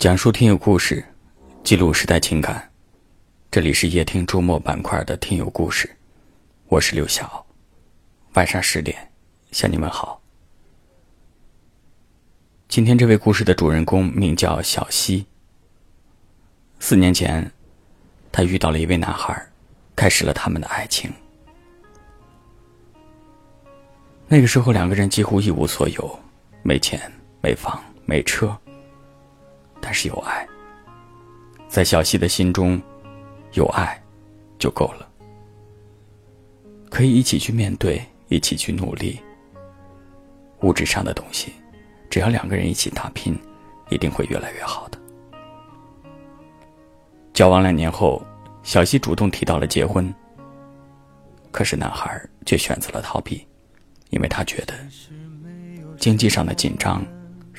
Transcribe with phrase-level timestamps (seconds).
[0.00, 1.04] 讲述听友故事，
[1.62, 2.72] 记录时代情感。
[3.50, 5.94] 这里是夜听周末板块的听友故事，
[6.68, 7.44] 我是刘晓。
[8.32, 9.12] 晚上十点
[9.52, 10.18] 向你们好。
[12.66, 15.26] 今天这位故事的主人公名叫小溪。
[16.78, 17.52] 四年前，
[18.32, 19.46] 他遇到了一位男孩，
[19.94, 21.12] 开始了他们的爱情。
[24.28, 26.18] 那个时候，两个人几乎一无所有，
[26.62, 26.98] 没钱、
[27.42, 28.58] 没房、没车。
[29.80, 30.46] 但是有爱，
[31.68, 32.80] 在小溪的心中，
[33.52, 34.00] 有爱
[34.58, 35.08] 就够了。
[36.90, 39.18] 可以一起去面对，一起去努力。
[40.62, 41.52] 物质上的东西，
[42.10, 43.34] 只要两个人一起打拼，
[43.88, 44.98] 一定会越来越好的。
[47.32, 48.22] 交往两年后，
[48.62, 50.12] 小溪主动提到了结婚。
[51.50, 53.46] 可是男孩却选择了逃避，
[54.10, 54.74] 因为他觉得
[55.98, 57.04] 经济上的紧张。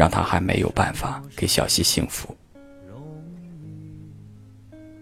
[0.00, 2.34] 让他还没有办法给小溪幸福，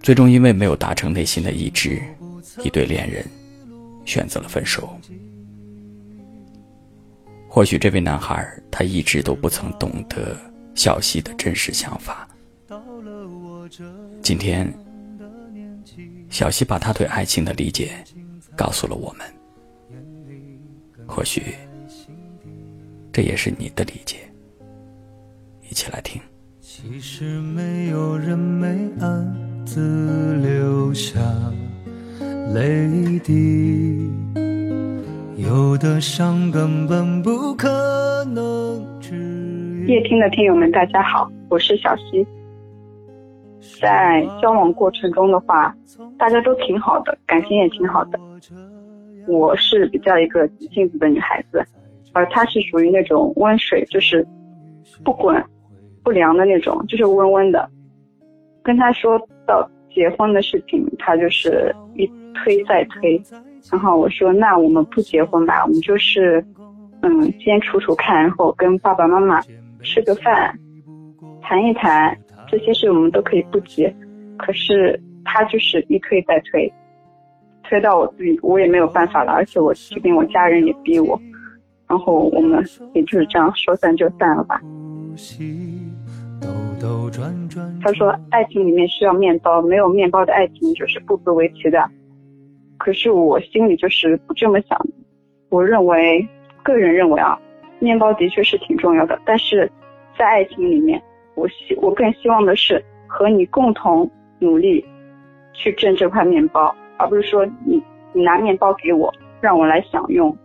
[0.03, 2.03] 最终因为没有达成内心的一致，
[2.65, 3.25] 一对恋人
[4.05, 4.99] 选择了分手。
[7.49, 10.37] 或许这位男孩他一直都不曾懂得
[10.75, 12.29] 小溪的真实想法。
[14.21, 14.69] 今天，
[16.29, 17.93] 小溪把他对爱情的理解
[18.57, 19.25] 告诉了我们。
[21.07, 21.55] 或许，
[23.13, 24.28] 这也是你的理解。
[25.79, 26.21] 一起来听。
[26.59, 31.21] 其实没有人没暗自流下
[32.53, 34.11] 泪滴
[35.37, 37.69] 有的伤根本不可
[38.25, 42.27] 能治夜听的听友们大家好我是小溪
[43.81, 45.73] 在交往过程中的话
[46.19, 48.19] 大家都挺好的感情也挺好的。
[49.29, 51.65] 我是比较一个急性子的女孩子
[52.13, 54.27] 而她是属于那种温水就是
[55.05, 55.41] 不滚
[56.03, 57.69] 不良的那种，就是温温的。
[58.63, 63.21] 跟他说到结婚的事情，他就是一推再推。
[63.71, 66.45] 然后我说：“那我们不结婚吧，我们就是，
[67.03, 69.41] 嗯，先处处看，然后跟爸爸妈妈
[69.83, 70.57] 吃个饭，
[71.43, 72.17] 谈一谈
[72.47, 73.91] 这些事，我们都可以不急。”
[74.39, 76.73] 可是他就是一推再推，
[77.65, 81.21] 推到我自己我也没有办法了，而且我这边我家人也逼我，
[81.89, 82.65] 然后我们
[82.95, 84.61] 也就是这样说散就散了吧。
[87.83, 91.91] 他说：“爱情里面需要面包，没有面包的爱情就是不足为奇的。”
[92.79, 94.81] 可是我心里就是不这么想。
[95.49, 96.25] 我认为，
[96.63, 97.37] 个人认为啊，
[97.81, 99.69] 面包的确是挺重要的，但是
[100.17, 101.03] 在爱情里面，
[101.35, 104.09] 我希我更希望的是和你共同
[104.39, 104.85] 努力
[105.53, 110.37] 去挣这块面包，而不是说你你拿面包给我，让我来享用。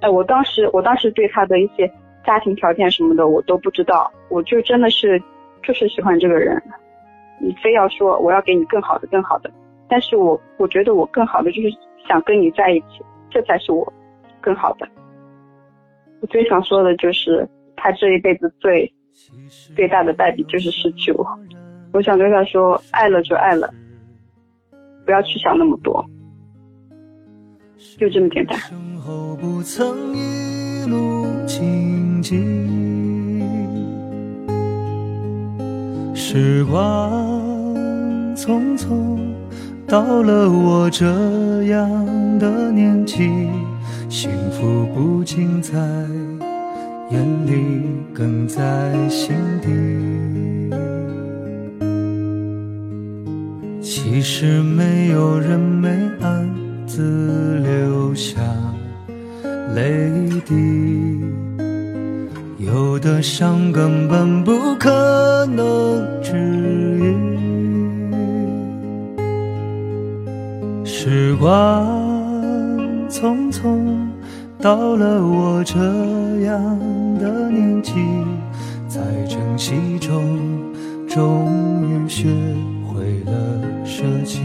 [0.00, 1.92] 哎，我当时我当时对他的一些。
[2.24, 5.22] 家庭条件什么的我都不知道，我就真的是
[5.62, 6.62] 就是喜欢这个人。
[7.40, 9.50] 你非要说我要给你更好的、更好的，
[9.88, 11.68] 但是我我觉得我更好的就是
[12.06, 13.90] 想跟你在一起，这才是我
[14.40, 14.86] 更好的。
[16.20, 18.92] 我最想说的就是他这一辈子最
[19.74, 21.26] 最大的败笔就是失去我。
[21.92, 23.72] 我想对他说，爱了就爱了，
[25.06, 26.04] 不要去想那么多，
[27.98, 28.56] 就这么简单。
[32.22, 32.36] 记
[36.14, 37.10] 时光
[38.36, 39.18] 匆匆，
[39.86, 41.06] 到了我这
[41.64, 43.48] 样的年纪，
[44.08, 45.78] 幸福不仅在
[47.10, 47.82] 眼里，
[48.14, 49.68] 更在心底。
[53.80, 55.88] 其实没有人没
[56.20, 56.48] 暗
[56.86, 58.40] 自流下
[59.74, 60.10] 泪
[60.46, 60.89] 滴。
[63.00, 67.16] 的伤根本不可能治愈，
[70.84, 71.86] 时光
[73.08, 73.80] 匆匆，
[74.60, 75.78] 到了我这
[76.44, 76.78] 样
[77.18, 77.92] 的年纪，
[78.86, 80.38] 在珍惜中，
[81.08, 81.48] 终
[81.88, 82.28] 于学
[82.86, 83.32] 会了
[83.84, 84.42] 舍弃。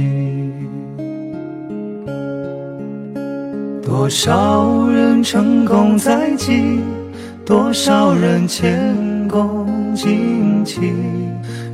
[3.84, 6.80] 多少人成功在即。
[7.45, 10.81] 多少人前功尽弃，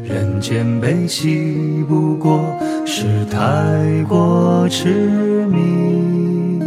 [0.04, 2.42] 人间悲喜不过
[2.86, 6.60] 是太过痴迷。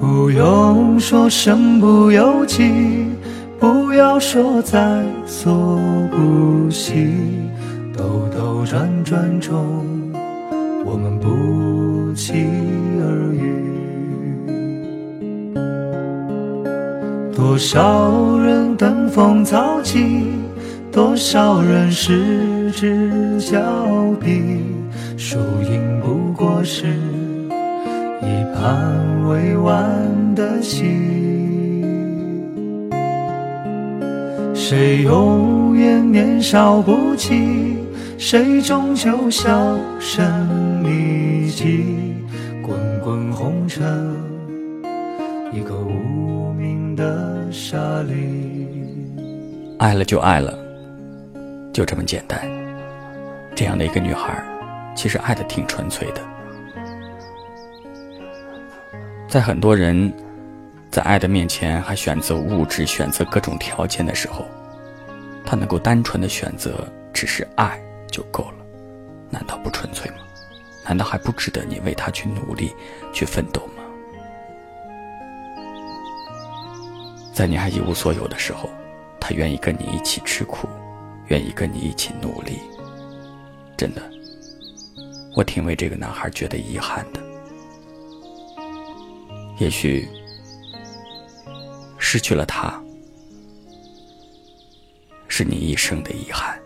[0.00, 2.72] 不用说身不由己，
[3.60, 5.78] 不要说在所
[6.10, 7.06] 不惜，
[7.94, 8.02] 兜
[8.34, 9.54] 兜转转中，
[10.86, 12.46] 我们不期
[17.46, 20.32] 多少人登峰造极，
[20.90, 23.60] 多少人失之交
[24.18, 24.62] 臂，
[25.18, 26.86] 输赢不过是
[28.22, 30.86] 一盘未完的棋。
[34.54, 37.76] 谁永远年少不羁，
[38.16, 40.24] 谁终究销声
[40.82, 41.84] 匿迹。
[42.62, 42.74] 滚
[43.04, 43.84] 滚红尘，
[47.04, 48.66] 的沙砾。
[49.78, 50.58] 爱了就爱了，
[51.70, 52.40] 就这么简单。
[53.54, 54.42] 这样的一个女孩，
[54.96, 56.22] 其实爱的挺纯粹的。
[59.28, 60.10] 在很多人
[60.90, 64.46] 在爱的面前还选择物质、选择各种条件的时候，
[65.44, 67.78] 她能够单纯的选择只是爱
[68.10, 68.64] 就够了，
[69.28, 70.16] 难道不纯粹吗？
[70.86, 72.74] 难道还不值得你为他去努力、
[73.12, 73.83] 去奋斗吗？
[77.34, 78.70] 在你还一无所有的时候，
[79.20, 80.68] 他愿意跟你一起吃苦，
[81.26, 82.60] 愿意跟你一起努力。
[83.76, 84.00] 真的，
[85.34, 87.20] 我挺为这个男孩觉得遗憾的。
[89.58, 90.08] 也许
[91.98, 92.80] 失去了他，
[95.26, 96.56] 是你一生的遗憾。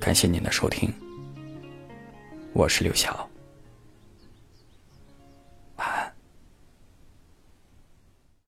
[0.00, 0.90] 感谢您的收听。
[2.54, 3.29] 我是刘晓。